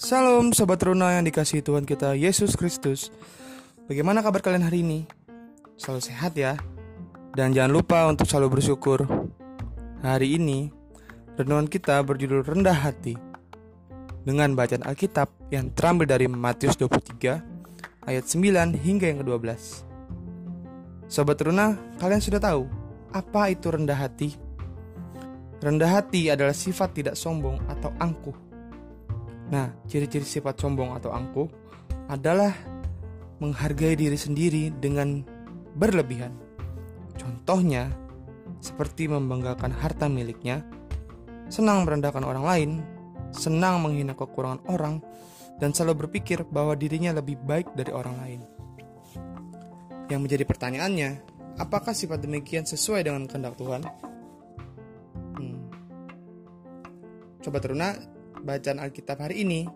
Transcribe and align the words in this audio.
Salam 0.00 0.56
Sobat 0.56 0.80
Runa 0.80 1.12
yang 1.12 1.28
dikasih 1.28 1.60
Tuhan 1.60 1.84
kita 1.84 2.16
Yesus 2.16 2.56
Kristus. 2.56 3.12
Bagaimana 3.84 4.24
kabar 4.24 4.40
kalian 4.40 4.64
hari 4.64 4.80
ini? 4.80 5.04
Selalu 5.76 6.00
sehat 6.00 6.32
ya. 6.40 6.56
Dan 7.36 7.52
jangan 7.52 7.68
lupa 7.68 8.08
untuk 8.08 8.24
selalu 8.24 8.56
bersyukur. 8.56 9.04
Hari 10.00 10.40
ini 10.40 10.72
Renungan 11.36 11.68
kita 11.68 12.00
berjudul 12.00 12.48
Rendah 12.48 12.80
Hati. 12.80 13.12
Dengan 14.24 14.56
bacaan 14.56 14.88
Alkitab 14.88 15.52
yang 15.52 15.68
terambil 15.76 16.08
dari 16.08 16.32
Matius 16.32 16.80
23 16.80 18.08
Ayat 18.08 18.24
9 18.24 18.80
hingga 18.80 19.04
yang 19.04 19.20
ke-12 19.20 19.84
Sobat 21.12 21.44
Runa, 21.44 21.76
kalian 22.00 22.24
sudah 22.24 22.40
tahu 22.40 22.64
Apa 23.12 23.52
itu 23.52 23.68
rendah 23.68 24.00
hati? 24.00 24.32
Rendah 25.60 25.92
hati 25.92 26.32
adalah 26.32 26.56
sifat 26.56 26.96
tidak 26.96 27.20
sombong 27.20 27.60
atau 27.68 27.92
angkuh 28.00 28.49
Nah, 29.50 29.74
ciri-ciri 29.90 30.22
sifat 30.22 30.62
sombong 30.62 30.94
atau 30.94 31.10
angkuh 31.10 31.50
adalah 32.06 32.54
menghargai 33.42 33.98
diri 33.98 34.14
sendiri 34.14 34.70
dengan 34.70 35.26
berlebihan. 35.74 36.30
Contohnya, 37.18 37.90
seperti 38.62 39.10
membanggakan 39.10 39.74
harta 39.74 40.06
miliknya, 40.06 40.62
senang 41.50 41.82
merendahkan 41.82 42.22
orang 42.22 42.44
lain, 42.46 42.70
senang 43.34 43.82
menghina 43.82 44.14
kekurangan 44.14 44.62
orang, 44.70 45.02
dan 45.58 45.74
selalu 45.74 46.06
berpikir 46.06 46.46
bahwa 46.46 46.78
dirinya 46.78 47.10
lebih 47.16 47.36
baik 47.42 47.74
dari 47.74 47.90
orang 47.90 48.16
lain. 48.22 48.40
Yang 50.06 50.20
menjadi 50.26 50.44
pertanyaannya, 50.46 51.10
apakah 51.58 51.90
sifat 51.90 52.22
demikian 52.22 52.64
sesuai 52.64 53.02
dengan 53.02 53.26
kehendak 53.26 53.58
Tuhan? 53.58 53.82
Hmm. 55.36 55.58
Coba 57.40 57.58
teruna, 57.58 57.96
bacaan 58.40 58.80
Alkitab 58.80 59.20
hari 59.20 59.44
ini 59.44 59.68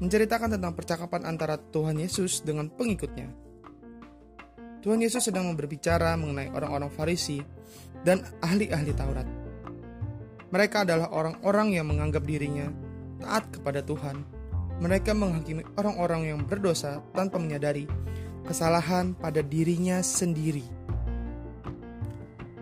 menceritakan 0.00 0.56
tentang 0.56 0.72
percakapan 0.72 1.28
antara 1.28 1.60
Tuhan 1.60 2.00
Yesus 2.00 2.40
dengan 2.40 2.72
pengikutnya. 2.72 3.28
Tuhan 4.80 5.04
Yesus 5.04 5.28
sedang 5.28 5.52
berbicara 5.52 6.16
mengenai 6.16 6.48
orang-orang 6.56 6.88
Farisi 6.88 7.44
dan 8.00 8.24
ahli-ahli 8.40 8.92
Taurat. 8.96 9.28
Mereka 10.50 10.88
adalah 10.88 11.12
orang-orang 11.12 11.76
yang 11.76 11.86
menganggap 11.86 12.24
dirinya 12.24 12.72
taat 13.20 13.52
kepada 13.52 13.84
Tuhan. 13.84 14.24
Mereka 14.80 15.12
menghakimi 15.12 15.62
orang-orang 15.76 16.32
yang 16.32 16.40
berdosa 16.48 17.04
tanpa 17.12 17.36
menyadari 17.36 17.84
kesalahan 18.48 19.12
pada 19.12 19.44
dirinya 19.44 20.00
sendiri. 20.00 20.64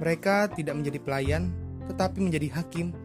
Mereka 0.00 0.56
tidak 0.56 0.74
menjadi 0.80 0.98
pelayan, 1.04 1.52
tetapi 1.92 2.18
menjadi 2.24 2.48
hakim 2.56 2.96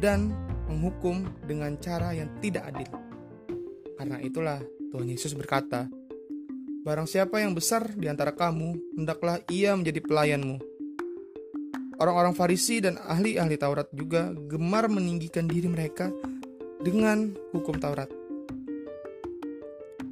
dan 0.00 0.32
menghukum 0.70 1.26
dengan 1.44 1.74
cara 1.82 2.14
yang 2.14 2.30
tidak 2.38 2.70
adil. 2.70 2.90
Karena 3.98 4.16
itulah 4.22 4.62
Tuhan 4.94 5.10
Yesus 5.10 5.34
berkata, 5.34 5.90
Barang 6.80 7.04
siapa 7.04 7.44
yang 7.44 7.52
besar 7.52 7.92
di 7.92 8.08
antara 8.08 8.32
kamu, 8.32 8.96
hendaklah 8.96 9.36
ia 9.52 9.76
menjadi 9.76 10.00
pelayanmu. 10.00 10.56
Orang-orang 12.00 12.32
Farisi 12.32 12.80
dan 12.80 12.96
ahli-ahli 12.96 13.60
Taurat 13.60 13.84
juga 13.92 14.32
gemar 14.48 14.88
meninggikan 14.88 15.44
diri 15.44 15.68
mereka 15.68 16.08
dengan 16.80 17.36
hukum 17.52 17.76
Taurat. 17.76 18.08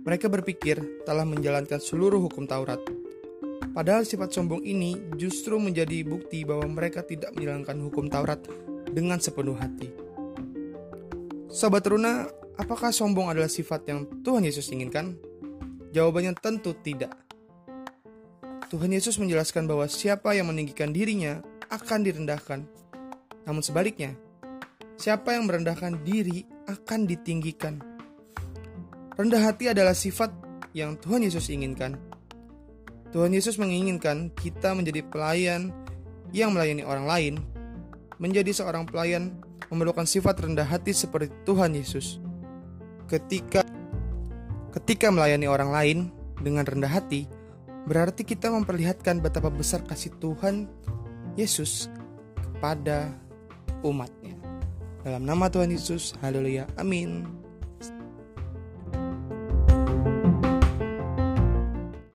Mereka 0.05 0.29
berpikir 0.29 1.05
telah 1.09 1.25
menjalankan 1.25 1.81
seluruh 1.81 2.21
hukum 2.29 2.45
Taurat. 2.45 2.85
Padahal 3.73 4.05
sifat 4.05 4.37
sombong 4.37 4.61
ini 4.61 5.17
justru 5.17 5.57
menjadi 5.57 6.05
bukti 6.05 6.45
bahwa 6.45 6.69
mereka 6.69 7.01
tidak 7.01 7.33
menjalankan 7.33 7.81
hukum 7.81 8.13
Taurat 8.13 8.45
dengan 8.93 9.17
sepenuh 9.17 9.57
hati. 9.57 10.08
Sobat 11.49 11.81
Runa, 11.89 12.29
apakah 12.61 12.93
sombong 12.93 13.33
adalah 13.33 13.49
sifat 13.49 13.89
yang 13.89 14.05
Tuhan 14.21 14.45
Yesus 14.45 14.69
inginkan? 14.69 15.17
Jawabannya 15.97 16.37
tentu 16.37 16.77
tidak. 16.77 17.17
Tuhan 18.69 18.93
Yesus 18.93 19.17
menjelaskan 19.17 19.65
bahwa 19.65 19.89
siapa 19.89 20.37
yang 20.37 20.53
meninggikan 20.53 20.93
dirinya 20.93 21.41
akan 21.73 22.05
direndahkan. 22.05 22.69
Namun 23.49 23.65
sebaliknya, 23.65 24.13
siapa 25.01 25.33
yang 25.33 25.49
merendahkan 25.49 26.05
diri 26.05 26.45
akan 26.69 27.09
ditinggikan. 27.09 27.81
Rendah 29.17 29.41
hati 29.41 29.73
adalah 29.73 29.97
sifat 29.97 30.29
yang 30.77 31.01
Tuhan 31.01 31.25
Yesus 31.25 31.49
inginkan. 31.49 31.97
Tuhan 33.09 33.33
Yesus 33.33 33.57
menginginkan 33.57 34.29
kita 34.37 34.77
menjadi 34.77 35.01
pelayan 35.01 35.73
yang 36.29 36.53
melayani 36.53 36.85
orang 36.85 37.09
lain, 37.09 37.35
menjadi 38.19 38.51
seorang 38.51 38.87
pelayan 38.87 39.39
memerlukan 39.71 40.07
sifat 40.07 40.43
rendah 40.43 40.67
hati 40.67 40.95
seperti 40.95 41.31
Tuhan 41.47 41.75
Yesus. 41.75 42.19
Ketika 43.09 43.65
ketika 44.75 45.09
melayani 45.09 45.49
orang 45.49 45.71
lain 45.73 45.99
dengan 46.43 46.67
rendah 46.67 46.91
hati, 46.91 47.25
berarti 47.89 48.23
kita 48.23 48.53
memperlihatkan 48.53 49.23
betapa 49.25 49.49
besar 49.49 49.81
kasih 49.87 50.13
Tuhan 50.21 50.69
Yesus 51.39 51.89
kepada 52.37 53.15
umatnya. 53.81 54.37
Dalam 55.07 55.25
nama 55.25 55.49
Tuhan 55.49 55.73
Yesus, 55.73 56.19
haleluya, 56.21 56.69
amin. 56.77 57.25